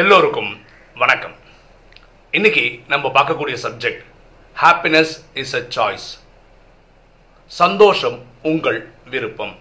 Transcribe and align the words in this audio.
எல்லோருக்கும் 0.00 0.50
வணக்கம். 1.02 1.36
இன்னைக்கு 2.36 2.64
நம்ம 2.92 3.10
பார்க்கக்கூடிய 3.14 3.56
subject 3.62 4.02
happiness 4.56 5.12
is 5.42 5.54
a 5.58 5.60
choice 5.76 6.06
சந்தோஷம் 7.52 8.18
உங்கள் 8.50 8.78
விருப்பம். 9.12 9.54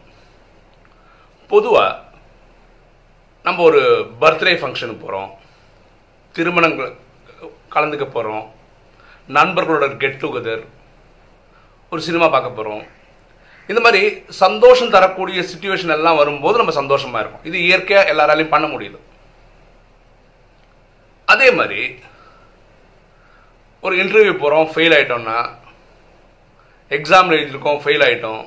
பொதுவாக 1.52 1.94
நம்ம 3.46 3.64
ஒரு 3.70 3.82
பர்த்டே 4.24 4.56
ஃபங்க்ஷனுக்கு 4.64 5.06
போகிறோம் 5.06 5.32
திருமணங்கள் 6.36 6.92
கலந்துக்க 7.78 8.10
போகிறோம் 8.18 8.46
நண்பர்களோட 9.40 9.90
கெட் 10.04 10.22
டுகெதர் 10.26 10.64
ஒரு 11.92 12.04
சினிமா 12.10 12.30
பார்க்க 12.38 12.58
போகிறோம் 12.60 12.86
இந்த 13.70 13.82
மாதிரி 13.88 14.04
சந்தோஷம் 14.44 14.96
தரக்கூடிய 14.98 15.42
சுச்சுவேஷன் 15.54 15.98
எல்லாம் 16.00 16.22
வரும்போது 16.24 16.64
நம்ம 16.64 16.78
சந்தோஷமாக 16.82 17.24
இருக்கும் 17.26 17.50
இது 17.52 17.68
இயற்கையாக 17.70 18.12
எல்லாராலையும் 18.14 18.56
பண்ண 18.58 18.68
முடியுது. 18.76 19.00
அதே 21.28 21.48
மாதிரி 21.52 21.82
ஒரு 23.84 23.96
இன்டர்வியூ 24.02 24.34
போகிறோம் 24.38 24.70
ஃபெயில் 24.74 24.96
ஆகிட்டோம்னா 24.98 25.38
எக்ஸாம் 26.92 27.32
எழுதியிருக்கோம் 27.36 27.82
ஃபெயில் 27.84 28.06
ஆகிட்டோம் 28.08 28.44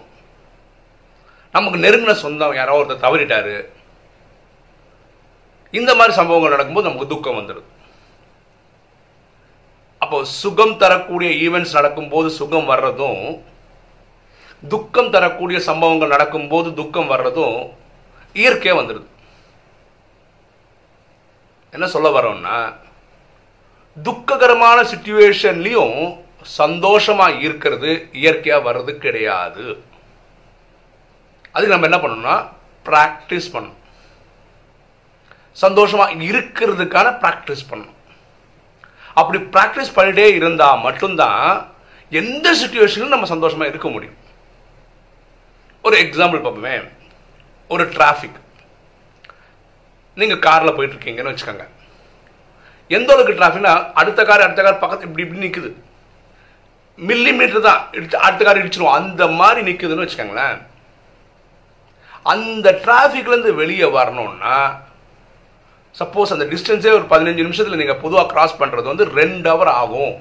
நமக்கு 1.55 1.78
நெருங்கின 1.84 2.14
சொந்தம் 2.22 2.56
யாரோ 2.59 2.77
ஒருத்தர் 2.78 3.05
தவறிட்டாரு. 3.05 3.56
இந்த 5.74 5.91
மாதிரி 5.95 6.12
சம்பவங்கள் 6.19 6.55
நடக்கும்போது 6.55 6.88
நமக்கு 6.88 7.12
துக்கம் 7.12 7.38
வந்துடுது 7.38 7.69
அப்போ 10.02 10.19
சுகம் 10.41 10.77
தரக்கூடிய 10.77 11.30
ஈவெண்ட்ஸ் 11.45 11.77
நடக்கும்போது 11.78 12.28
சுகம் 12.38 12.69
வர்றதும் 12.72 13.22
துக்கம் 14.69 15.10
தரக்கூடிய 15.10 15.58
சம்பவங்கள் 15.69 16.14
நடக்கும்போது 16.14 16.69
துக்கம் 16.74 17.10
வர்றதும் 17.12 17.58
இயற்கையாக 18.36 18.80
வந்துடுது 18.80 19.08
என்ன 21.70 21.86
சொல்ல 21.86 22.08
வரோம்னா 22.16 22.56
துக்ககரமான 24.02 24.83
சுச்சுவேஷன்லேயும் 24.83 25.98
சந்தோஷமாக 26.42 27.41
இருக்கிறது 27.47 28.08
இயற்கையாக 28.12 28.72
வர்றது 28.72 28.92
கிடையாது. 29.05 29.64
அதுக்கு 31.52 31.74
நம்ம 31.74 31.89
என்ன 31.89 31.98
பண்ணணும்னா 31.98 32.36
ப்ராக்டிஸ் 32.89 33.48
பண்ணணும். 33.52 33.78
சந்தோஷமாக 35.52 36.12
இருக்கிறதுக்கான 36.12 37.08
ப்ராக்டிஸ் 37.22 37.64
பண்ணணும். 37.70 37.96
அப்படி 39.14 39.39
ப்ராக்டிஸ் 39.55 39.96
பண்ணிட்டே 39.96 40.27
இருந்தால் 40.41 40.84
மட்டும்தான் 40.86 41.72
எந்த 42.11 42.52
சுச்சுவேஷனிலும் 42.52 43.14
நம்ம 43.14 43.27
சந்தோஷமாக 43.34 43.70
இருக்க 43.70 43.89
முடியும். 43.89 44.19
ஒரு 45.83 45.96
எக்ஸாம்பிள் 46.02 46.44
பார்ப்போமே. 46.44 46.77
ஒரு 47.69 47.84
டிராஃபிக் 47.89 48.39
நீங்கள் 50.20 50.44
காரில் 50.47 50.77
போயிட்டுருக்கீங்கன்னு 50.77 51.33
வச்சுக்கோங்க. 51.33 51.66
எந்த 52.97 53.11
அளவுக்கு 53.14 53.38
டிராஃபிக்னா 53.38 53.72
அடுத்த 54.00 54.20
கார் 54.28 54.44
அடுத்த 54.47 54.62
கார் 54.66 54.83
பக்கத்து 54.83 55.06
இப்படி 55.08 55.24
இப்படி 55.27 55.44
நிற்குது 55.44 55.70
மில்லி 57.08 57.33
மீட்டர் 57.38 57.66
தான் 57.69 57.80
இடிச்சு 57.97 58.16
அடுத்த 58.27 58.42
கார் 58.44 58.61
இடிச்சிடும் 58.62 58.96
அந்த 58.98 59.22
மாதிரி 59.41 59.61
நிற்குதுன்னு 59.69 60.05
வச்சுக்கோங்களேன். 60.05 60.56
அந்த 62.33 62.69
டிராஃபிக்லேருந்து 62.84 63.52
வெளியே 63.62 63.89
வரணும்னா 63.98 64.56
சப்போஸ் 66.00 66.34
அந்த 66.34 66.46
டிஸ்டன்ஸே 66.52 66.91
ஒரு 66.96 67.06
பதினஞ்சு 67.12 67.44
நிமிஷத்தில் 67.46 67.80
நீங்கள் 67.83 68.02
பொதுவாக 68.02 68.30
கிராஸ் 68.33 68.58
பண்ணுறது 68.62 68.92
வந்து 68.92 69.06
ரெண்டு 69.20 69.46
ஹவர் 69.52 69.70
ஆகும். 69.80 70.14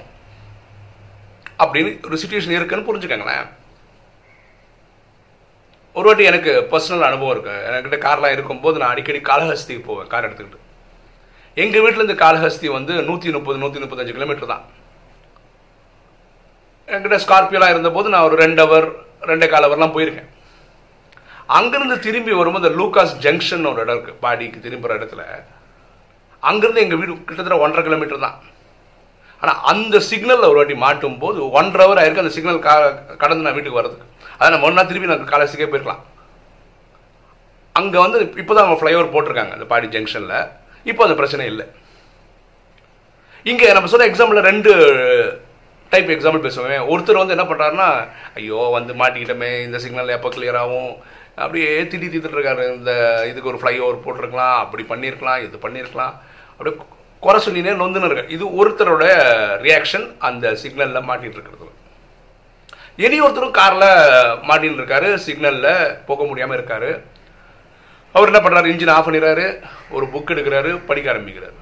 அப்படின்னு 1.62 1.90
ஒரு 2.06 2.18
சுச்சுவேஷன் 2.22 2.56
இருக்குன்னு 2.56 2.88
புரிஞ்சுக்கோங்களேன். 2.88 3.48
ஒரு 5.98 6.06
வாட்டி 6.08 6.24
எனக்கு 6.30 6.52
பர்சனல் 6.72 7.08
அனுபவம் 7.10 7.34
இருக்கு. 7.34 7.54
என்கிட்ட 7.66 7.98
கார்லாம் 8.06 8.34
இருக்கும்போது 8.36 8.80
நான் 8.80 8.92
அடிக்கடி 8.94 9.20
காலஹஸ்திக்கு 9.30 9.82
போவேன் 9.90 10.10
கார் 10.14 10.26
எடுத்துக்கிட்டு. 10.28 10.64
எங்கள் 11.62 11.82
வீட்டிலேருந்து 11.84 12.16
காலஹஸ்தி 12.24 12.68
வந்து 12.78 12.94
நூற்றி 13.08 13.36
முப்பது 13.36 13.62
நூற்றி 13.62 13.80
முப்பத்தஞ்சு 13.82 14.16
கிலோமீட்டர் 14.16 14.52
தான். 14.54 14.64
என்கிட்ட 16.88 17.18
ஸ்கார்பியோலாம் 17.24 17.72
இருந்தபோது 17.74 18.12
நான் 18.14 18.26
ஒரு 18.28 18.36
ரெண்டு 18.44 18.60
அவர் 18.66 18.86
ரெண்டே 19.30 19.46
கால் 19.52 19.66
ஹவர்லாம் 19.66 19.94
போயிருக்கேன். 19.96 20.28
அங்கேருந்து 21.56 21.96
திரும்பி 22.06 22.32
வரும்போது 22.38 22.68
லூகாஸ் 22.78 23.14
ஜங்ஷன் 23.24 23.68
ஒரு 23.70 23.82
இடம் 23.84 23.96
இருக்குது 23.96 24.20
பாடிக்கு 24.24 24.58
திரும்புகிற 24.66 24.96
இடத்துல. 24.98 25.22
அங்கேருந்து 26.42 26.84
எங்கள் 26.84 27.00
வீடு 27.00 27.12
கிட்டத்தட்ட 27.28 27.64
ஒன்றரை 27.64 27.82
கிலோமீட்டர் 27.86 28.24
தான். 28.26 28.36
ஆனால் 29.42 29.58
அந்த 29.72 29.96
சிக்னலில் 30.10 30.50
ஒரு 30.50 30.58
வாட்டி 30.60 30.76
மாட்டும் 30.84 31.18
போது 31.24 31.38
ஒன்றரை 31.58 31.82
ஹவர் 31.84 32.00
ஆயிருக்கு 32.02 32.24
அந்த 32.24 32.34
சிக்னல் 32.36 32.64
கா 32.68 32.76
கடந்து 33.22 33.46
நான் 33.46 33.56
வீட்டுக்கு 33.56 33.80
வரதுக்கு 33.80 34.06
அதை 34.38 34.48
நம்ம 34.54 34.66
ஒன்றா 34.68 34.84
திருப்பி 34.88 35.10
நம்ம 35.10 35.28
காலேஜுக்கே 35.32 35.68
போயிருக்கலாம். 35.72 36.02
அங்கே 37.78 37.98
வந்து 38.04 38.18
இப்போ 38.42 38.52
தான் 38.52 38.64
அவங்க 38.64 38.78
ஃப்ளைஓவர் 38.80 39.12
போட்டிருக்காங்க 39.14 39.52
அந்த 39.56 39.66
பாடி 39.72 39.86
ஜங்ஷனில் 39.96 40.38
இப்போ 40.90 41.02
அந்த 41.06 41.16
பிரச்சனை 41.20 41.44
இல்லை. 41.52 41.66
இங்கே 43.50 43.68
நம்ம 43.76 43.90
சொன்ன 43.92 44.08
எக்ஸாம்பிளில் 44.10 44.48
ரெண்டு 44.50 44.72
டைப் 45.92 46.10
எக்ஸாம்பிள் 46.14 46.44
பேசுவேன் 46.46 46.86
ஒருத்தர் 46.92 47.20
வந்து 47.20 47.34
என்ன 47.36 47.44
பண்ணுறாருன்னா 47.50 47.88
ஐயோ 48.38 48.58
வந்து 48.76 48.92
மாட்டிக்கிட்டோமே 49.02 49.50
இந்த 49.66 49.78
சிக்னல் 49.84 50.16
எப்போ 50.16 50.30
கிளியர் 50.34 50.58
ஆகும்? 50.62 50.90
அப்படியே 51.44 51.70
திட்டி 51.90 52.06
தீத்துட்டு 52.12 52.66
இந்த 52.76 52.92
இதுக்கு 53.30 53.50
ஒரு 53.52 53.60
ஃப்ளைஓவர் 53.62 54.04
போட்டிருக்கலாம் 54.06 54.56
அப்படி 54.64 54.84
பண்ணியிருக்கலாம் 54.92 55.42
இது 55.46 55.64
பண்ணியிருக்கலாம் 55.64 56.14
அப்படியே 56.56 56.74
குறை 57.22 57.38
சொல்லினே 57.44 57.72
நொந்துன்னு 57.82 58.08
இருக்கேன் 58.08 58.32
இது 58.34 58.44
ஒருத்தரோட 58.60 59.04
ரியாக்ஷன் 59.66 60.06
அந்த 60.28 60.52
சிக்னலில் 60.62 61.06
மாட்டிகிட்டு 61.08 61.38
இருக்கிறது. 61.38 61.72
இனி 63.04 63.16
ஒருத்தரும் 63.24 63.56
காரில் 63.58 63.88
மாட்டின்னு 64.48 64.78
இருக்காரு 64.80 65.08
சிக்னலில் 65.24 65.72
போக 66.08 66.20
முடியாமல் 66.28 66.58
இருக்காரு. 66.58 66.90
அவர் 68.14 68.30
என்ன 68.30 68.40
பண்ணுறாரு 68.44 68.70
இன்ஜின் 68.72 68.92
ஆஃப் 68.94 69.06
பண்ணிடுறாரு 69.08 69.46
ஒரு 69.96 70.04
புக் 70.12 70.32
எடுக்கிறாரு 70.34 70.70
படிக்க 70.88 71.12
ஆரம்பிக்கிறாரு. 71.12 71.56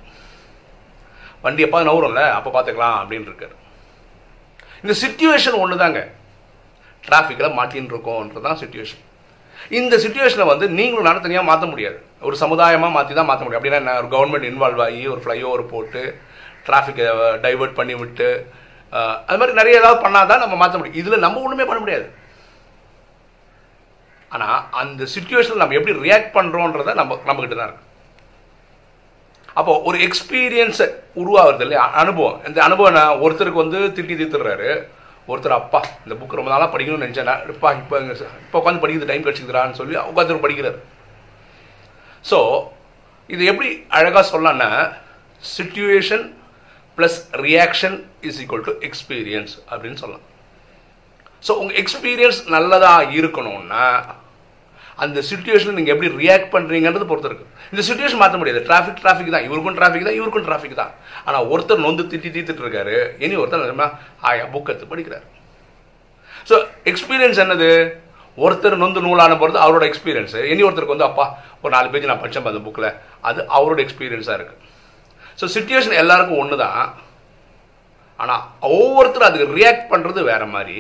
வண்டி 1.44 1.64
எப்போ 1.66 1.82
நவுறும்ல 1.88 2.22
அப்போ 2.36 2.50
பார்த்துக்கலாம் 2.54 2.98
அப்படின்னு 3.00 3.28
இருக்காரு 3.30 3.54
இந்த 4.82 4.94
சுச்சுவேஷன் 5.02 5.60
ஒன்று 5.62 5.82
தாங்க 5.84 6.00
டிராஃபிக்கில் 7.04 7.56
மாட்டின்னு 7.58 7.92
இருக்கோன்றது 7.94 8.46
தான் 8.48 8.60
சுச்சுவேஷன் 8.62 9.02
இந்த 9.78 9.94
சுச்சுவேஷனை 10.04 10.44
வந்து 10.52 10.66
நீங்களும் 10.78 11.06
நானும் 11.08 11.24
தனியாக 11.26 11.48
மாற்ற 11.48 11.64
முடியாது. 11.72 11.98
ஒரு 12.26 12.36
சமுதாயமாக 12.42 12.94
மாற்றி 12.96 13.12
தான் 13.18 13.28
மாற்ற 13.28 13.42
முடியும். 13.44 13.60
அப்படின்னா 13.60 13.80
என்ன? 13.82 13.94
ஒரு 14.00 14.08
கவர்மெண்ட் 14.14 14.48
இன்வால்வ் 14.50 14.82
ஆகி 14.86 15.02
ஒரு 15.14 15.20
ஃப்ளைஓவர் 15.24 15.62
போட்டு 15.72 16.02
டிராஃபிக்கை 16.66 17.06
டைவெர்ட் 17.44 17.78
பண்ணி 17.78 17.94
விட்டு 18.02 18.28
அது 19.28 19.38
மாதிரி 19.40 19.58
நிறைய 19.60 19.80
ஏதாவது 19.80 19.98
பண்ணால் 20.04 20.30
தான் 20.30 20.42
நம்ம 20.44 20.56
மாற்ற 20.60 20.76
முடியும். 20.78 21.00
இதில் 21.02 21.24
நம்ம 21.24 21.42
ஒன்றுமே 21.46 21.66
பண்ண 21.68 21.80
முடியாது. 21.84 22.06
ஆனால் 24.34 24.60
அந்த 24.82 25.02
சுச்சுவேஷனில் 25.14 25.62
நம்ம 25.62 25.76
எப்படி 25.78 25.94
ரியாக்ட் 26.06 26.34
பண்ணுறோன்றத 26.36 26.94
நம்ம 27.00 27.18
நம்மக்கிட்ட 27.28 27.58
தான் 27.58 27.68
இருக்கு. 27.70 27.84
அப்போ 29.58 29.72
ஒரு 29.88 29.98
எக்ஸ்பீரியன்ஸை 30.06 30.86
உருவாகிறது 31.20 31.64
இல்லையா? 31.66 31.84
அனுபவம். 32.02 32.38
இந்த 32.48 32.58
அனுபவம் 32.68 32.96
நான் 32.98 33.20
ஒருத்தருக்கு 33.24 33.64
வந்து 33.64 33.78
திட்டி 33.96 34.14
தீர்த்துறாரு 34.20 34.70
ஒருத்தர் 35.30 35.58
அப்பா 35.60 35.80
இந்த 36.04 36.14
புக் 36.18 36.36
ரொம்ப 36.38 36.50
நாளாக 36.52 36.68
படிக்கணும்னு 36.72 37.06
நினச்சேன். 37.06 37.30
இப்பா 37.54 37.68
இப்போ 37.80 37.96
இப்போ 38.44 38.58
உட்காந்து 38.60 38.82
படிக்கிறது 38.82 39.10
டைம் 39.10 39.24
கிடச்சிக்கிறான்னு 39.26 39.78
சொல்லி 39.80 39.96
உட்காந்து 40.10 40.44
படிக்கிறார். 40.44 40.78
ஸோ 42.30 42.38
இது 43.34 43.42
எப்படி 43.52 43.68
அழகாக 43.98 44.24
சொல்லான்னா 44.32 44.70
situation 45.56 46.26
plus 46.98 47.18
reaction 47.46 47.96
is 48.28 48.38
equal 48.42 48.66
to 48.68 48.74
experience 48.88 49.54
அப்படின்னு 49.70 49.98
சொல்லலாம். 50.02 50.24
ஸோ 51.46 51.52
உங்கள் 51.62 51.78
எக்ஸ்பீரியன்ஸ் 51.82 52.38
நல்லதாக 52.54 53.10
இருக்கணும்னா 53.18 53.84
அந்த 55.04 55.18
சுச்சுவேஷனில் 55.30 55.76
நீங்கள் 55.78 55.94
எப்படி 55.94 56.10
ரியாக்ட் 56.22 56.52
பண்ணுறீங்கன்றது 56.54 57.08
பொறுத்து 57.08 57.28
இருக்கு. 57.30 57.46
இந்த 57.72 57.82
சுச்சுவேஷன் 57.88 58.20
மாற்ற 58.22 58.36
முடியாது. 58.40 58.60
டிராஃபிக் 58.68 59.00
டிராஃபிக் 59.02 59.34
தான். 59.34 59.46
இவருக்கும் 59.48 59.76
டிராஃபிக் 59.78 60.06
தான் 60.08 60.18
இவருக்கும் 60.18 60.46
டிராஃபிக் 60.48 60.80
தான். 60.82 60.92
ஆனால் 61.26 61.48
ஒருத்தர் 61.52 61.84
நொந்து 61.86 62.04
திட்டி 62.12 62.28
தீத்துட்டு 62.36 62.64
இருக்காரு. 62.64 62.96
இனி 63.24 63.36
ஒருத்தர் 63.42 63.92
ஆயா 64.30 64.44
புக் 64.54 64.70
எடுத்து 64.72 64.92
படிக்கிறார். 64.92 65.26
ஸோ 66.48 66.56
எக்ஸ்பீரியன்ஸ் 66.92 67.40
என்னது? 67.44 67.70
ஒருத்தர் 68.44 68.82
நொந்து 68.82 69.00
நூலான 69.04 69.36
பொறுத்து 69.40 69.64
அவரோட 69.64 69.84
எக்ஸ்பீரியன்ஸ் 69.90 70.34
இனி 70.52 70.62
ஒருத்தருக்கு 70.66 70.96
வந்து 70.96 71.08
அப்பா 71.10 71.24
ஒரு 71.62 71.72
நாலு 71.74 71.90
பேஜ் 71.92 72.08
நான் 72.10 72.20
படித்தேன் 72.22 72.50
அந்த 72.52 72.62
புக்கில் 72.66 72.88
அது 73.28 73.40
அவரோட 73.58 73.78
எக்ஸ்பீரியன்ஸாக 73.84 74.36
இருக்குது 74.38 74.60
ஸோ 75.40 75.46
சுச்சுவேஷன் 75.54 76.00
எல்லாருக்கும் 76.02 76.40
ஒன்று 76.42 76.56
தான் 76.64 76.84
ஆனால் 78.22 78.44
ஒவ்வொருத்தரும் 78.76 79.28
அதுக்கு 79.28 79.58
ரியாக்ட் 79.60 79.90
பண்ணுறது 79.90 80.20
வேறு 80.30 80.46
மாதிரி. 80.54 80.78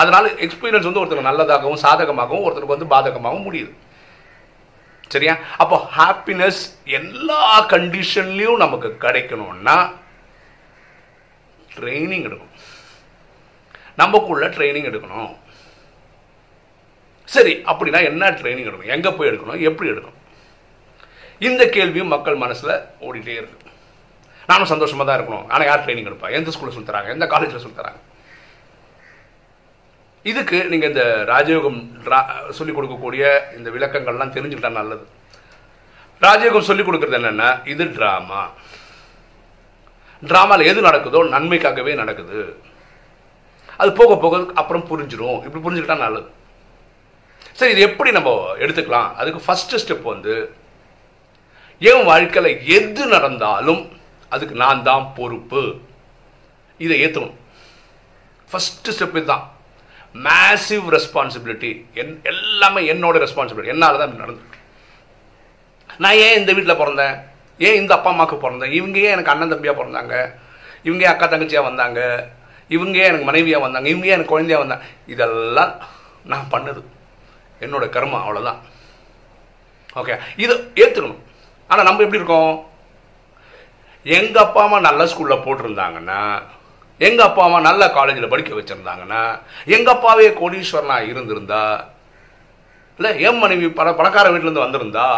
அதனால் 0.00 0.26
எக்ஸ்பீரியன்ஸ் 0.44 0.88
வந்து 0.88 1.00
ஒருத்தருக்கு 1.00 1.28
நல்லதாகவும் 1.28 1.84
சாதகமாகவும் 1.84 2.44
ஒருத்தருக்கு 2.46 2.76
வந்து 2.76 2.92
பாதகமாகவும் 2.94 3.46
முடியுது. 3.48 3.72
சரியா? 5.14 5.34
அப்போ 5.62 5.76
ஹாப்பினஸ் 5.98 6.62
எல்லா 6.98 7.42
கண்டிஷன்லையும் 7.72 8.62
நமக்கு 8.64 8.88
கிடைக்கணும்னா 9.04 9.76
ட்ரைனிங் 11.76 12.26
எடுக்கணும். 12.28 12.54
நமக்குள்ள 14.02 14.46
ட்ரைனிங் 14.56 14.88
எடுக்கணும். 14.90 15.32
சரி 17.34 17.54
அப்படின்னா 17.70 18.00
என்ன 18.10 18.30
ட்ரைனிங் 18.40 18.68
எடுக்கணும்? 18.68 18.94
எங்கே 18.96 19.10
போய் 19.16 19.30
எடுக்கணும்? 19.30 19.64
எப்படி 19.68 19.90
எடுக்கணும்? 19.92 20.17
இந்த 21.46 21.62
கேள்வியும் 21.76 22.12
மக்கள் 22.14 22.42
மனசில் 22.44 22.74
ஓடிட்டே 23.06 23.34
இருக்கு. 23.40 23.56
நானும் 24.50 24.70
சந்தோஷமாக 24.72 25.04
தான் 25.08 25.18
இருக்கணும். 25.18 25.46
ஆனால் 25.52 25.68
யார் 25.68 25.82
ட்ரைனிங் 25.84 26.08
எடுப்பா? 26.10 26.28
எந்த 26.38 26.52
ஸ்கூலில் 26.54 26.74
சொல்லி 26.76 26.90
தராங்க? 26.90 27.10
எந்த 27.16 27.26
காலேஜில் 27.32 27.62
சொல்லி 27.64 27.78
தராங்க? 27.80 28.00
இதுக்கு 30.30 30.58
நீங்கள் 30.70 30.90
இந்த 30.92 31.04
ராஜயோகம் 31.32 31.78
சொல்லிக் 32.56 32.76
கொடுக்கக்கூடிய 32.78 33.22
இந்த 33.58 33.68
விளக்கங்கள்லாம் 33.74 34.34
தெரிஞ்சுக்கிட்டா 34.36 34.72
நல்லது. 34.80 35.04
ராஜயோகம் 36.26 36.68
சொல்லிக் 36.68 36.88
கொடுக்கறது 36.88 37.18
என்னன்னா 37.20 37.50
இது 37.72 37.84
ட்ராமா 37.98 38.42
ட்ராமாவில் 40.30 40.68
எது 40.70 40.80
நடக்குதோ 40.86 41.20
நன்மைக்காகவே 41.34 41.92
நடக்குது. 42.00 42.38
அது 43.82 43.90
போக 43.98 44.12
போக 44.22 44.38
அப்புறம் 44.60 44.86
புரிஞ்சிடும் 44.90 45.38
இப்படி 45.46 45.60
புரிஞ்சுக்கிட்டா 45.64 45.98
நல்லது. 46.06 46.28
சரி 47.58 47.72
இது 47.74 47.82
எப்படி 47.88 48.10
நம்ம 48.16 48.30
எடுத்துக்கலாம்? 48.62 49.10
அதுக்கு 49.20 49.40
ஃபஸ்ட்டு 49.46 49.80
ஸ்டெப் 49.82 50.08
வந்து 50.14 50.34
என் 51.80 52.06
வாழ்க்கையில் 52.10 52.50
எது 52.76 53.02
நடந்தாலும் 53.14 53.82
அதுக்கு 54.32 54.54
நான் 54.62 54.86
தான் 54.88 55.04
பொறுப்பு. 55.18 55.62
இதை 56.84 56.96
ஏற்றணும் 57.04 57.36
ஃபஸ்ட்டு 58.50 58.94
ஸ்டெப் 58.96 59.16
இதுதான். 59.18 59.44
மேசிவ் 60.26 60.86
ரெஸ்பான்சிபிலிட்டி 60.96 61.70
என் 62.00 62.14
எல்லாமே 62.30 62.80
என்னோட 62.92 63.16
ரெஸ்பான்சிபிலிட்டி 63.24 63.72
என்னால் 63.74 64.00
தான் 64.02 64.22
நடந்திருக்கு 64.22 64.56
நான் 66.02 66.20
ஏன் 66.24 66.38
இந்த 66.40 66.50
வீட்டில் 66.56 66.80
பிறந்தேன்? 66.80 67.14
ஏன் 67.66 67.78
இந்த 67.80 67.92
அப்பா 67.96 68.10
அம்மாவுக்கு 68.12 68.36
பிறந்தேன்? 68.44 68.74
இவங்க 68.78 68.98
ஏன் 69.06 69.14
எனக்கு 69.16 69.32
அண்ணன் 69.32 69.52
தம்பியாக 69.52 69.78
பிறந்தாங்க? 69.80 70.14
இவங்க 70.86 71.02
ஏன் 71.06 71.14
அக்கா 71.14 71.26
தங்கச்சியாக 71.26 71.68
வந்தாங்க? 71.68 72.00
இவங்க 72.76 72.96
ஏன் 73.02 73.10
எனக்கு 73.10 73.28
மனைவியாக 73.30 73.64
வந்தாங்க? 73.66 73.88
இவங்க 73.92 74.06
ஏன் 74.08 74.16
எனக்கு 74.16 74.34
குழந்தையாக 74.34 74.64
வந்தாங்க 74.64 74.84
இதெல்லாம் 75.14 75.72
நான் 76.32 76.50
பண்ணது. 76.54 76.82
என்னோட 77.64 77.84
கர்மம் 77.96 78.24
அவ்வளோதான் 78.24 78.60
ஓகே 80.00 80.16
இதை 80.44 80.54
ஏற்றுக்கணும் 80.82 81.22
ஆனால் 81.70 81.86
நம்ம 81.88 82.02
எப்படி 82.04 82.20
இருக்கோம்? 82.20 82.52
எங்கள் 84.06 84.44
அப்பா 84.44 84.60
அம்மா 84.66 84.78
நல்ல 84.88 85.04
ஸ்கூலில் 85.10 85.44
போட்டிருந்தாங்கன்னா 85.44 86.20
எங்கள் 87.06 87.26
அப்பா 87.26 87.42
அம்மா 87.46 87.58
நல்ல 87.68 87.82
காலேஜில் 87.96 88.32
படிக்க 88.32 88.52
வச்சுருந்தாங்கன்னா 88.58 89.22
எங்கள் 89.76 89.94
அப்பாவே 89.94 90.28
கோடீஸ்வரனாக 90.40 91.10
இருந்திருந்தா 91.10 91.64
இல்லை 92.98 93.10
என் 93.26 93.42
மனைவி 93.42 93.66
பண 93.80 93.88
பணக்கார 93.98 94.30
வீட்டிலேருந்து 94.30 94.66
வந்திருந்தா 94.66 95.08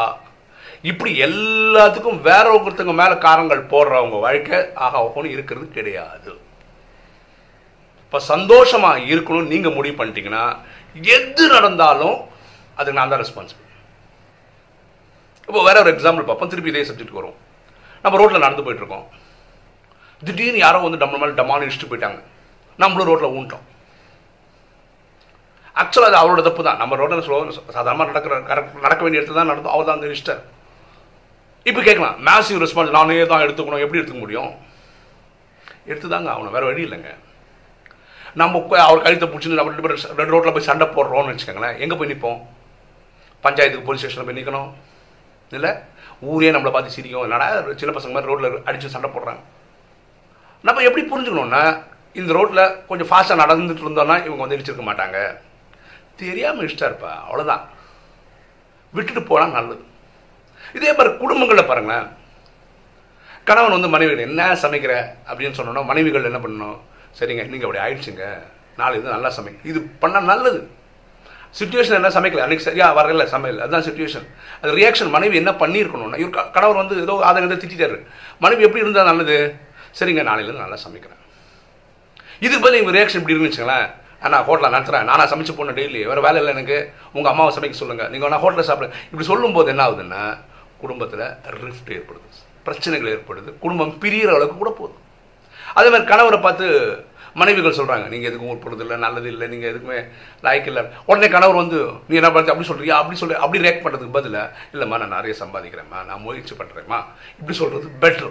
இப்படி 0.91 1.11
எல்லாத்துக்கும் 1.26 2.20
வேற 2.26 2.47
ஒருத்தங்க 2.56 2.93
மேலே 3.00 3.14
காரங்கள் 3.25 3.62
போடுறவங்க 3.73 4.19
வாழ்க்கை 4.26 4.58
ஆக 4.85 4.94
ஒவ்வொன்று 5.06 5.35
இருக்கிறது 5.35 5.67
கிடையாது. 5.76 6.31
இப்போ 8.05 8.19
சந்தோஷமாக 8.32 9.03
இருக்கணும்னு 9.12 9.53
நீங்கள் 9.55 9.76
முடிவு 9.79 9.96
பண்ணிட்டீங்கன்னா 9.99 10.44
எது 11.17 11.44
நடந்தாலும் 11.56 12.17
அதுக்கு 12.76 12.99
நான் 12.99 13.12
தான் 13.12 13.23
ரெஸ்பான்சிபிள் 13.25 13.69
இப்போ 15.50 15.62
வேற 15.69 15.76
ஒரு 15.85 15.91
எக்ஸாம்பிள் 15.94 16.26
பார்ப்போம். 16.29 16.50
திருப்பி 16.52 16.70
இதே 16.73 16.82
சப்ஜெக்ட் 16.88 17.17
வரும் 17.19 17.37
நம்ம 18.05 18.19
ரோட்டில் 18.20 18.44
நடந்து 18.44 18.64
போயிட்டுருக்கோம். 18.67 19.06
திடீர்னு 20.26 20.61
யாரோ 20.64 20.79
வந்து 20.85 20.99
நம்ம 21.02 21.19
மேலே 21.23 21.35
டமான்னு 21.38 21.67
இடிச்சுட்டு 21.67 21.88
போயிட்டாங்க. 21.91 22.19
நம்மளும் 22.82 23.08
ரோட்டில் 23.11 23.35
ஊன்ட்டோம் 23.38 23.64
ஆக்சுவலாக 25.81 26.11
அது 26.11 26.19
அவரோட 26.20 26.41
தப்பு 26.47 26.62
தான். 26.67 26.79
நம்ம 26.82 26.97
ரோட்டில் 27.00 27.25
ஸ்லோ 27.26 27.37
சாதாரணமாக 27.76 28.06
நடக்கிற 28.11 28.35
கரெக்ட் 28.50 28.82
நடக்க 28.85 29.00
வேண்டிய 29.05 29.20
இடத்துல 29.20 29.38
தான் 29.41 29.50
நடந்தோம். 29.52 29.75
அவர் 29.75 29.88
தான் 29.88 29.99
அந்த 29.99 30.08
இஷ்டர் 30.17 30.41
இப்போ 31.70 31.81
கேட்கலாம். 31.88 32.17
மேசிவ் 32.29 32.61
ரெஸ்பான்ஸ் 32.64 32.94
நானே 32.99 33.17
தான் 33.32 33.44
எடுத்துக்கணும். 33.46 33.82
எப்படி 33.85 34.00
எடுத்துக்க 34.00 34.23
முடியும்? 34.25 34.53
எடுத்துதாங்க 35.91 36.31
ஆகணும். 36.35 36.55
வேறு 36.56 36.69
வழி 36.70 36.82
இல்லைங்க. 36.87 37.11
நம்ம 38.43 38.62
அவர் 38.87 39.05
கழுத்தை 39.06 39.29
பிடிச்சி 39.32 39.56
நம்ம 39.61 39.73
ரெண்டு 39.73 39.85
பேரும் 39.87 40.19
ரெண்டு 40.20 40.35
ரோட்டில் 40.35 40.55
போய் 40.56 40.69
சண்டை 40.70 40.88
போடுறோம்னு 40.96 41.32
வச்சுக்கோங்களேன். 41.32 41.76
எங்கே 41.85 41.99
போய் 42.00 42.12
நிற்போம் 42.12 42.41
பஞ்சாயத்துக்கு 43.44 43.87
போலீஸ் 43.88 44.03
ஸ்டேஷனில் 44.05 44.29
போய் 44.29 44.38
நிற்கணும் 44.41 44.70
இல்லை 45.58 45.70
ஊரே 46.20 46.50
நம்மளை 46.50 46.70
பார்த்து 46.73 46.97
சிரிக்கும். 46.97 47.23
என்னடா 47.23 47.47
சின்ன 47.81 47.94
பசங்க 47.97 48.14
மாதிரி 48.14 48.31
ரோட்டில் 48.31 48.64
அடித்து 48.64 48.94
சண்டை 48.94 49.11
போடுறாங்க. 49.11 49.43
நம்ம 50.62 50.82
எப்படி 50.82 51.02
புரிஞ்சுக்கணும்னா 51.11 51.62
இந்த 52.20 52.32
ரோட்டில் 52.37 52.87
கொஞ்சம் 52.88 53.11
ஃபாஸ்ட்டாக 53.11 53.43
நடந்துட்டு 53.43 53.85
இருந்தோம்னா 53.87 54.17
இவங்க 54.26 54.43
வந்து 54.43 54.56
இடிச்சிருக்க 54.56 54.85
மாட்டாங்க. 54.88 55.19
தெரியாமல் 56.23 56.67
இஷ்டாருப்பா 56.67 57.11
அவ்வளோதான் 57.26 57.62
விட்டுட்டு 58.97 59.23
போனால் 59.23 59.56
நல்லது. 59.58 59.85
இதே 60.75 60.91
மாதிரி 60.93 61.17
குடும்பங்களில் 61.17 61.69
பாருங்களேன். 61.70 62.08
கணவன் 63.44 63.76
வந்து 63.76 63.88
மனைவிகள் 63.88 64.26
என்ன 64.26 64.43
சமைக்கிற? 64.62 64.94
அப்படின்னு 65.29 65.58
சொன்னோன்னா 65.58 65.85
மனைவிகள் 65.85 66.29
என்ன 66.31 66.38
பண்ணணும்? 66.38 66.79
சரிங்க 67.19 67.44
நீங்கள் 67.53 67.69
அப்படி 67.69 67.82
ஆயிடுச்சுங்க. 67.85 68.26
நாலு 68.76 68.99
இது 68.99 69.14
நல்லா 69.14 69.31
சமை. 69.37 69.53
இது 69.70 69.79
பண்ணால் 70.03 70.31
நல்லது. 70.32 70.61
சுச்சுவேஷன் 71.58 71.97
என்ன? 71.99 72.08
சமைக்கல. 72.17 72.43
அன்னைக்கு 72.44 72.67
சரியா 72.69 72.87
வரல 72.99 73.25
சமையல். 73.35 73.61
அதுதான் 73.64 73.87
சுச்சுவேஷன் 73.87 74.26
அது 74.61 74.73
ரியாக்ஷன் 74.81 75.11
மனைவி 75.14 75.37
என்ன 75.43 75.52
பண்ணியிருக்கணும்னா 75.62 76.19
இவர் 76.23 76.52
கணவர் 76.56 76.81
வந்து 76.82 76.97
ஏதோ 77.06 77.14
ஆதங்கத்தை 77.29 77.69
திட்டாரு 77.73 77.99
மனைவி 78.44 78.62
எப்படி 78.67 78.82
இருந்தால் 78.85 79.08
நல்லது? 79.11 79.38
சரிங்க 79.99 80.25
நாளையிலேருந்து 80.31 80.64
நல்லா 80.67 80.79
சமைக்கிறேன். 80.87 81.23
இதுக்கு 82.44 82.64
பதில் 82.67 82.81
இவங்க 82.81 82.94
ரியாக்ஷன் 82.99 83.20
இப்படி 83.20 83.37
இருந்துச்சுங்களேன் 83.37 83.88
நான் 84.32 84.47
ஹோட்டலில் 84.49 84.75
நடத்துகிறேன் 84.75 85.06
நானா 85.11 85.25
சமைச்சு 85.32 85.52
போனேன் 85.58 85.76
டெய்லி 85.79 86.00
வேறு 86.08 86.25
வேலை 86.26 86.38
இல்லை 86.41 86.52
எனக்கு. 86.56 86.79
உங்கள் 87.17 87.32
அம்மாவை 87.32 87.53
சமைக்க 87.56 87.76
சொல்லுங்கள் 87.82 88.11
நீங்கள் 88.12 88.32
நான் 88.32 88.43
ஹோட்டலில் 88.44 88.69
சாப்பிடுங்க 88.70 88.99
இப்படி 89.11 89.26
சொல்லும்போது 89.31 89.70
என்ன 89.75 89.85
ஆகுதுன்னா 89.88 90.23
குடும்பத்தில் 90.82 91.26
ரிஃப்ட் 91.62 91.93
ஏற்படுது. 91.99 92.26
பிரச்சனைகள் 92.67 93.12
ஏற்படுது. 93.17 93.50
குடும்பம் 93.64 93.94
பிரியிற 94.03 94.31
அளவுக்கு 94.37 94.58
கூட 94.62 94.73
போதும் 94.81 95.00
அதே 95.79 95.88
மாதிரி 95.93 96.08
கணவரை 96.12 96.38
பார்த்து 96.46 96.67
மனைவிகள் 97.41 97.77
சொல்கிறாங்க 97.79 98.06
நீங்கள் 98.12 98.31
எதுக்கும் 98.31 98.53
உட்படுறது 98.55 98.85
இல்லை 98.85 98.97
நல்லது 99.05 99.29
இல்லை 99.32 99.47
நீங்கள் 99.53 99.71
எதுக்குமே 99.73 99.99
லாய்க்கு 100.47 100.71
இல்லை. 100.73 100.82
உடனே 101.11 101.29
கணவர் 101.35 101.61
வந்து 101.62 101.79
நீ 102.09 102.15
என்ன 102.21 102.31
பண்ணுறது 102.35 102.53
அப்படி 102.55 102.69
சொல்கிறியா 102.71 102.97
அப்படி 103.00 103.19
சொல்லி 103.23 103.37
அப்படி 103.44 103.62
ரியாக்ட் 103.65 103.85
பண்ணுறதுக்கு 103.85 104.17
பதிலாக 104.19 104.55
இல்லைம்மா 104.75 104.99
நான் 105.03 105.17
நிறைய 105.17 105.35
சம்பாதிக்கிறேம்மா 105.43 106.00
நான் 106.11 106.25
முயற்சி 106.27 106.56
பண்ணுறேம்மா 106.61 107.00
இப்படி 107.41 107.56
சொல்கிறது 107.62 107.88
பெட்ரு 108.05 108.31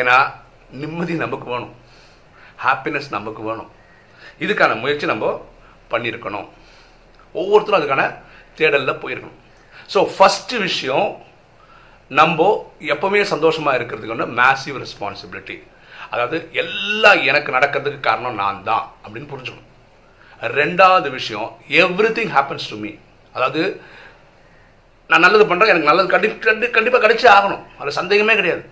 ஏன்னா 0.00 0.16
நிம்மதி 0.80 1.14
நமக்கு 1.24 1.46
வேணும். 1.52 1.74
ஹாப்பினஸ் 2.64 3.08
நமக்கு 3.14 3.42
வேணும். 3.48 3.70
இதுக்கான 4.44 4.76
முயற்சி 4.80 5.06
நம்ம 5.12 5.30
பண்ணியிருக்கணும். 5.92 6.46
ஒவ்வொருத்தரும் 7.40 7.80
அதுக்கான 7.80 8.04
தேடலில் 8.58 9.00
போயிருக்கணும். 9.02 9.38
ஸோ 9.92 9.98
ஃபஸ்ட்டு 10.14 10.60
விஷயம் 10.66 11.08
நம்ம 12.18 12.46
எப்பவுமே 12.92 13.20
சந்தோஷமாக 13.32 13.78
இருக்கிறதுக்கு 13.78 14.26
மேசிவ் 14.40 14.78
ரெஸ்பான்சிபிலிட்டி 14.84 15.56
அதாவது 16.12 16.38
எல்லாம் 16.62 17.20
எனக்கு 17.30 17.50
நடக்கிறதுக்கு 17.56 18.00
காரணம் 18.08 18.40
நான் 18.42 18.66
தான் 18.70 18.84
அப்படின்னு 19.04 19.30
புரிஞ்சுக்கணும். 19.32 19.68
ரெண்டாவது 20.58 21.08
விஷயம் 21.18 21.48
every 21.84 22.10
thing 22.18 22.34
happens 22.36 22.68
to 22.72 22.76
me 22.82 22.92
அதாவது 23.36 23.62
நான் 25.10 25.24
நல்லது 25.26 25.44
பண்ணுறேன் 25.50 25.72
எனக்கு 25.72 25.90
நல்லது 25.90 26.08
கண்டி 26.14 26.28
கண்டி 26.46 26.66
கண்டிப்பாக 26.76 27.02
கிடைச்சே 27.04 27.28
ஆகணும். 27.36 27.62
அதில் 27.78 27.98
சந்தேகமே 28.00 28.34
கிடையாது. 28.40 28.62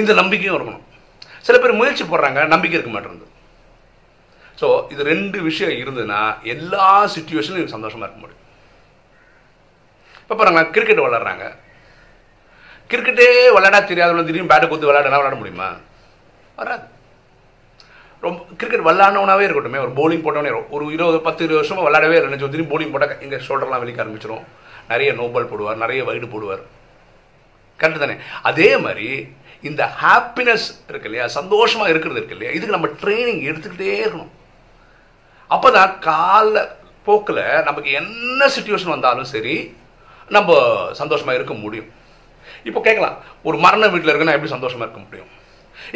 இந்த 0.00 0.12
நம்பிக்கையும் 0.20 0.56
இருக்கணும். 0.58 0.84
சில 1.46 1.56
பேர் 1.62 1.78
முயற்சி 1.80 2.04
போடுறாங்க 2.04 2.46
நம்பிக்கை 2.54 2.76
இருக்க 2.76 2.92
மாட்டேங்குது. 2.94 3.28
ஸோ 4.60 4.66
இது 4.92 5.02
ரெண்டு 5.12 5.38
விஷயம் 5.48 5.76
இருந்ததுன்னா 5.82 6.20
எல்லா 6.54 6.88
சுச்சுவேஷனும் 7.14 7.60
எனக்கு 7.60 7.76
சந்தோஷமாக 7.76 8.06
இருக்க 8.06 8.20
முடியும். 8.22 8.42
இப்போ 10.22 10.34
பாருங்க 10.40 10.62
கிரிக்கெட் 10.74 11.04
விளாட்றாங்க 11.04 11.46
கிரிக்கெட்டே 12.90 13.26
விளையாட 13.56 13.78
தெரியாதவங்க 13.90 14.26
திடீர்னு 14.28 14.52
பேட்டை 14.52 14.66
கொடுத்து 14.66 14.90
விளையாடனா 14.90 15.20
விளையாட 15.20 15.38
முடியுமா? 15.40 15.68
வராது. 16.58 16.84
ரொம்ப 18.24 18.38
கிரிக்கெட் 18.60 18.86
விளாடனவனாவே 18.88 19.46
இருக்கட்டும் 19.46 19.84
ஒரு 19.86 19.94
பவுலிங் 20.00 20.24
போட்டவனே 20.26 20.52
ஒரு 20.76 20.84
இருபது 20.96 21.18
பத்து 21.26 21.42
இருபது 21.44 21.60
வருஷமாக 21.60 21.86
விளையாடவே 21.86 22.16
இல்லை. 22.18 22.28
நினச்சி 22.30 22.50
திடீர்னு 22.52 22.92
போட்டால் 22.94 23.22
இங்கே 23.26 23.40
ஷோல்டர்லாம் 23.46 23.82
வெளிக்க 23.84 24.04
ஆரம்பிச்சிடும் 24.04 24.44
நிறைய 24.92 25.10
நோபால் 25.20 25.50
போடுவார் 25.50 25.82
நிறைய 25.84 26.00
வைடு 26.10 26.28
போடுவார். 26.34 26.62
கரெக்டு 27.80 28.02
தானே? 28.04 28.16
அதே 28.50 28.70
மாதிரி 28.86 29.08
இந்த 29.68 29.82
ஹாப்பினஸ் 30.00 30.66
இருக்கு 30.90 31.08
இல்லையா 31.10 31.26
சந்தோஷமாக 31.36 31.92
இருக்கிறது 31.92 32.18
இருக்கு 32.20 32.36
இல்லையா 32.36 32.54
இதுக்கு 32.56 32.76
நம்ம 32.76 32.90
ட்ரைனிங் 33.02 33.42
எடுத்துக்கிட்டே 33.50 33.94
இருக்கணும். 34.04 34.32
அப்போ 35.54 35.68
தான் 35.78 35.92
கால 36.08 36.64
போக்கில் 37.06 37.44
நமக்கு 37.68 37.90
என்ன 38.00 38.46
சுச்சுவேஷன் 38.56 38.94
வந்தாலும் 38.94 39.30
சரி 39.34 39.56
நம்ம 40.36 40.58
சந்தோஷமாக 41.00 41.38
இருக்க 41.38 41.54
முடியும். 41.64 41.88
இப்போ 42.68 42.80
கேட்கலாம் 42.86 43.16
ஒரு 43.48 43.56
மரண 43.64 43.88
வீட்டில் 43.94 44.12
இருக்குன்னா 44.12 44.36
எப்படி 44.36 44.54
சந்தோஷமாக 44.56 44.86
இருக்க 44.86 45.00
முடியும்? 45.06 45.30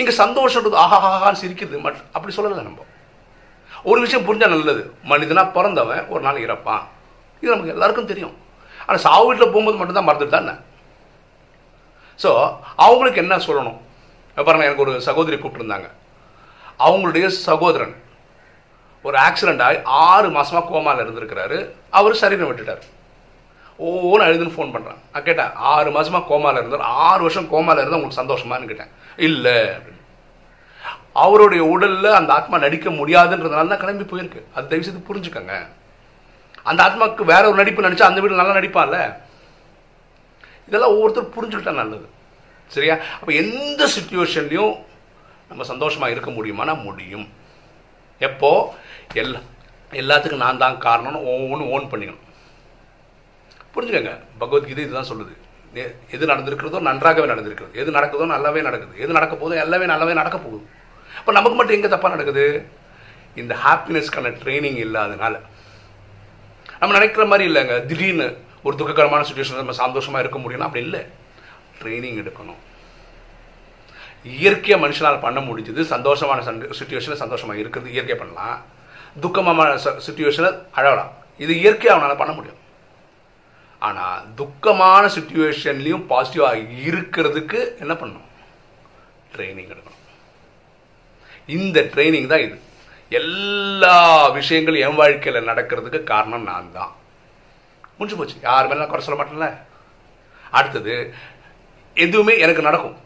இங்கே 0.00 0.12
சந்தோஷம் 0.22 0.78
ஆஹாஹான்னு 0.84 1.40
சிரிக்கிறது 1.42 1.78
மட் 1.86 2.00
அப்படி 2.16 2.34
சொல்லலை 2.36 2.66
நம்ம. 2.68 2.84
ஒரு 3.90 3.98
விஷயம் 4.04 4.26
புரிஞ்சால் 4.28 4.54
நல்லது. 4.54 4.82
மனிதனா 5.10 5.42
பிறந்தவன் 5.56 6.06
ஒரு 6.12 6.22
நாள் 6.26 6.44
இறப்பான். 6.46 6.84
இது 7.42 7.52
நமக்கு 7.52 7.74
எல்லாருக்கும் 7.74 8.10
தெரியும். 8.12 8.34
ஆனால் 8.86 9.04
சாவு 9.06 9.26
வீட்டில் 9.28 9.52
போகும்போது 9.52 9.78
மட்டும்தான் 9.78 10.08
மறந்துட்டு 10.08 10.36
தானே 10.36 10.54
ஸோ 12.22 12.30
அவங்களுக்கு 12.84 13.22
என்ன 13.22 13.34
சொல்லணும்? 13.46 13.78
இப்ப 14.30 14.44
பாருங்க 14.46 14.66
எனக்கு 14.68 14.84
ஒரு 14.84 14.94
சகோதரி 15.08 15.36
கூப்பிட்டுருந்தாங்க. 15.36 15.88
அவங்களுடைய 16.86 17.26
சகோதரன் 17.48 17.94
ஒரு 19.04 19.16
ஆக்சிடென்ட் 19.26 19.62
ஆகி 19.66 19.78
ஆறு 20.04 20.28
மாதமாக 20.36 20.68
கோமாவில் 20.70 21.02
இருந்திருக்கிறாரு. 21.04 21.58
அவர் 21.98 22.20
சரீரம் 22.22 22.48
விட்டுட்டார். 22.50 22.82
ஓன்னு 23.78 24.24
அழுதுன்னு 24.24 24.54
ஃபோன் 24.56 24.74
பண்ணுறான் 24.74 24.98
நான் 25.12 25.22
கேட்டேன் 25.24 25.52
ஆறு 25.54 25.90
மாதமாக 25.90 26.24
கோமால 26.30 26.52
இருந்தார். 26.52 26.80
ஆறு 26.80 27.20
வருஷம் 27.20 27.52
கோமால 27.52 27.76
இருந்தால் 27.76 28.02
உங்களுக்கு 28.02 28.22
சந்தோஷமான்னு 28.22 28.66
கேட்டேன். 28.66 28.90
இல்லை 29.16 29.52
அப்படின்னு. 29.52 29.96
அவருடைய 31.12 31.64
உடலில் 31.64 32.04
அந்த 32.04 32.32
ஆத்மா 32.32 32.58
நடிக்க 32.58 32.90
முடியாதுன்றதுனால 32.90 33.68
தான் 33.68 33.78
கிளம்பி 33.78 34.04
போயிருக்கு. 34.04 34.42
அது 34.54 34.68
தயவு 34.68 34.84
செய்து 34.84 35.76
அந்த 36.62 36.82
ஆத்மாவுக்கு 36.82 37.22
வேற 37.22 37.46
ஒரு 37.46 37.56
நடிப்பு 37.56 37.82
நினச்சா 37.82 38.02
அந்த 38.02 38.20
வீடு 38.20 38.34
நல்லா 38.34 38.52
நடிப்பான்ல? 38.52 39.16
இதெல்லாம் 40.66 40.90
ஒவ்வொருத்தரும் 40.90 41.32
புரிஞ்சுக்கிட்டா 41.32 41.72
நல்லது. 41.72 42.08
சரியா? 42.66 42.96
அப்போ 43.20 43.32
எந்த 43.32 43.86
சுச்சுவேஷன்லையும் 43.86 44.76
நம்ம 45.48 45.62
சந்தோஷமாக 45.62 46.12
இருக்க 46.12 46.30
முடியுமானா 46.30 46.82
முடியும். 46.82 47.28
எப்போ? 48.18 48.74
எல்லா 49.12 49.38
எல்லாத்துக்கும் 49.90 50.36
நான் 50.36 50.58
தான் 50.58 50.80
காரணம்னு 50.80 51.18
ஒவ்வொன்று 51.18 51.70
ஓன் 51.70 51.88
பண்ணிக்கணும். 51.90 52.26
புரிஞ்சுக்கங்க. 53.78 54.14
பகவத்கீதை 54.38 54.84
இதுதான் 54.84 55.10
சொல்லுது. 55.12 55.34
எது 56.14 56.24
நடந்திருக்கிறதோ 56.26 56.78
நன்றாகவே 56.88 57.26
நடந்திருக்கிறது. 57.32 57.74
எது 57.82 57.90
நடக்குதோ 57.96 58.26
நல்லாவே 58.34 58.60
நடக்குது. 58.68 58.94
எது 59.04 59.12
நடக்க 59.16 59.34
போதோ 59.40 59.54
எல்லாமே 59.64 59.86
நல்லாவே 59.92 60.14
நடக்க 60.20 60.36
போகுது. 60.38 60.64
அப்போ 61.18 61.32
நமக்கு 61.36 61.56
மட்டும் 61.58 61.76
எங்கே 61.76 61.90
தப்பாக 61.94 62.14
நடக்குது? 62.14 62.44
இந்த 63.40 63.54
ஹாப்பினஸ்க்கான 63.64 64.30
ட்ரைனிங் 64.42 64.78
இல்லாதனால. 64.84 65.34
நம்ம 66.80 66.94
நினைக்கிற 66.96 67.24
மாதிரி 67.32 67.44
இல்லைங்க. 67.50 67.74
திடீர்னு 67.90 68.26
ஒரு 68.66 68.74
துக்ககரமான 68.76 69.24
சுச்சுவேஷன் 69.28 69.60
நம்ம 69.62 69.76
சந்தோஷமாக 69.82 70.22
இருக்க 70.24 70.38
முடியும்னா 70.44 70.68
அப்படி 70.68 70.84
இல்லை. 70.84 71.02
ட்ரைனிங் 71.80 72.18
எடுக்கணும். 72.22 72.60
இயற்கையாக 74.38 74.80
மனுஷனால் 74.84 75.20
பண்ண 75.24 75.40
முடிஞ்சது 75.48 75.82
சந்தோஷமான 75.94 76.38
சுச்சுவேஷனில் 76.78 77.22
சந்தோஷமாக 77.24 77.60
இருக்கிறது 77.62 77.92
இயற்கையாக 77.96 78.20
பண்ணலாம். 78.22 78.58
துக்கமான 79.24 79.68
சுச்சுவேஷனில் 80.06 80.58
அழகலாம். 80.78 81.12
இது 81.44 81.52
இயற்கையாக 81.62 81.98
அவனால் 81.98 82.20
பண்ண 82.22 82.32
முடியும். 82.38 82.58
ஆனால் 83.78 84.24
துக்கமான 84.36 85.06
சுச்சுவேஷன்லேயும் 85.06 86.06
பாசிட்டிவாக 86.10 86.62
இருக்கிறதுக்கு 86.86 87.78
என்ன 87.78 87.92
பண்ணணும்? 87.92 88.26
ட்ரைனிங் 89.36 89.70
எடுக்கணும். 89.72 89.98
இந்த 91.46 91.80
ட்ரைனிங் 91.80 92.26
தான் 92.26 92.40
இது. 92.40 92.60
எல்லா 93.08 94.28
விஷயங்களும் 94.28 94.80
என் 94.80 94.94
வாழ்க்கையில் 94.94 95.46
நடக்கிறதுக்கு 95.46 96.04
காரணம் 96.04 96.42
நான் 96.42 96.72
தான். 96.72 96.92
முடிஞ்சு 97.98 98.18
போச்சு. 98.18 98.40
யார் 98.42 98.66
மேலாம் 98.66 98.88
குறை 98.88 99.04
சொல்ல 99.04 99.22
மாட்டேன்ல? 99.22 99.58
அடுத்தது 100.50 101.14
எதுவுமே 101.94 102.38
எனக்கு 102.38 102.62
நடக்கும். 102.62 102.96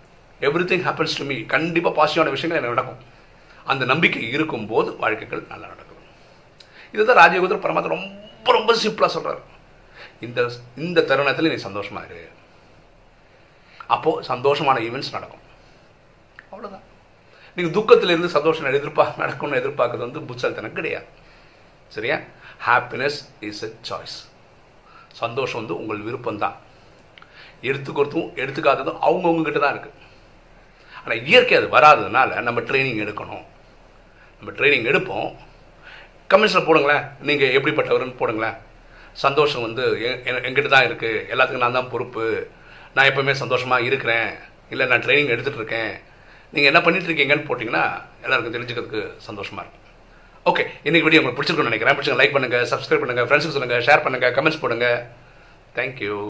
every 0.40 0.64
thing 0.70 0.86
happens 0.88 1.18
to 1.18 1.24
me 1.24 1.42
கண்டிப்பாக 1.42 1.94
பாசிட்டிவான 1.96 2.30
விஷயங்கள் 2.30 2.62
எனக்கு 2.62 2.82
நடக்கும். 2.82 3.00
அந்த 3.64 3.84
நம்பிக்கை 3.84 4.28
இருக்கும்போது 4.28 4.96
வாழ்க்கைகள் 4.96 5.44
நல்லா 5.48 5.66
நடக்கும். 5.66 6.02
இதுதான் 6.92 7.20
ராஜயோகத்தில் 7.22 7.64
பரமாத்மா 7.64 7.94
ரொம்ப 7.96 8.52
ரொம்ப 8.52 8.72
சிம்பிளாக 8.74 9.06
சொல்கிறார் 9.06 9.50
இந்த 10.26 10.40
இந்த 10.84 11.04
தருணத்தில் 11.10 11.52
நீ 11.52 11.58
சந்தோஷமாக 11.68 12.06
இரு. 12.12 12.24
அப்போது 13.94 14.24
சந்தோஷமான 14.32 14.76
ஈவெண்ட்ஸ் 14.88 15.14
நடக்கும். 15.16 15.44
அவ்வளோதான் 16.52 16.86
நீங்கள் 17.56 17.74
துக்கத்திலிருந்து 17.76 18.28
சந்தோஷம் 18.36 18.68
எதிர்பார்க்க 18.80 19.24
நடக்கும்னு 19.24 19.60
எதிர்பார்க்கறது 19.62 20.06
வந்து 20.06 20.28
புத்தகத்தனம் 20.28 20.78
கிடையாது. 20.78 21.08
சரியா? 21.96 22.16
ஹாப்பினஸ் 22.66 23.18
இஸ் 23.48 23.62
எ 23.66 23.70
சாய்ஸ் 23.88 24.18
சந்தோஷம் 25.22 25.60
வந்து 25.60 25.74
உங்கள் 25.80 26.04
விருப்பம் 26.06 26.42
தான் 26.44 26.56
எடுத்துக்கிறதும் 27.68 28.28
எடுத்துக்காததும் 28.42 29.00
அவங்கவுங்க 29.08 29.44
கிட்ட 29.48 29.60
தான் 29.64 29.74
இருக்குது 29.74 29.98
ஆனால் 31.00 31.24
இயற்கை 31.30 31.56
அது 31.58 31.68
வராததுனால 31.76 32.40
நம்ம 32.48 32.60
ட்ரைனிங் 32.68 33.00
எடுக்கணும். 33.04 33.44
நம்ம 34.38 34.50
ட்ரைனிங் 34.58 34.88
எடுப்போம். 34.90 35.28
கமெண்ட்ஸில் 36.32 36.66
போடுங்களேன். 36.68 37.04
நீங்கள் 37.28 37.54
எப்படிப்பட்டவர்னு 37.56 38.20
போடுங்களேன். 38.20 38.56
சந்தோஷம் 39.12 39.62
வந்து 39.62 39.82
எ- 40.02 40.30
என்கிட்ட 40.30 40.68
தான் 40.68 40.84
இருக்குது 40.84 41.24
எல்லாத்துக்கும் 41.30 41.58
நான் 41.58 41.72
தான் 41.72 41.90
பொறுப்பு. 41.90 42.46
நான் 42.94 43.08
எப்போவுமே 43.08 43.32
சந்தோஷமாக 43.32 43.82
இருக்கிறேன். 43.82 44.28
இல்லை 44.70 44.86
நான் 44.86 45.00
ட்ரைனிங் 45.00 45.32
எடுத்துகிட்டு 45.32 45.54
இருக்கேன் 45.54 45.90
நீங்கள் 46.52 46.72
என்ன 46.72 46.80
பண்ணிட்டு 46.80 47.08
இருக்கீங்கன்னு 47.08 47.48
போட்டிங்கன்னா 47.48 48.02
எல்லாருக்கும் 48.22 48.54
தெரிஞ்சுக்கிறதுக்கு 48.54 49.12
சந்தோஷமாக 49.16 49.68
இருக்கும். 49.68 49.80
ஓகே 50.44 50.86
இன்றைக்கி 50.86 51.02
வீடியோ 51.02 51.22
உங்களுக்கு 51.22 51.42
பிடிச்சிருக்குன்னு 51.42 51.70
நினைக்கிறேன். 51.70 51.96
பிடிச்சிங்க 51.96 52.20
லைக் 52.20 52.34
பண்ணுங்கள் 52.36 52.64
சப்ஸ்கிரைப் 52.64 53.02
பண்ணுங்கள் 53.02 53.26
ஃப்ரெண்ட்ஸுக்கு 53.26 53.56
சொல்லுங்கள் 53.56 53.84
ஷேர் 53.84 54.06
பண்ணுங்கள் 54.06 54.34
கமெண்ட்ஸ் 54.38 54.60
போடுங்க. 54.60 55.08
தேங்க்யூ 55.74 56.14